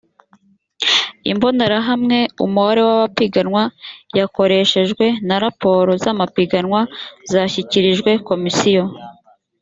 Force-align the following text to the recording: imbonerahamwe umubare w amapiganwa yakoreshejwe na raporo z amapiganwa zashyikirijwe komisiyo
imbonerahamwe 1.31 2.17
umubare 2.45 2.81
w 2.87 2.89
amapiganwa 2.95 3.63
yakoreshejwe 4.19 5.05
na 5.27 5.35
raporo 5.43 5.91
z 6.03 6.05
amapiganwa 6.13 6.79
zashyikirijwe 7.31 8.11
komisiyo 8.29 8.83